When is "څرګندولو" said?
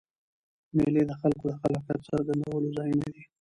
2.09-2.73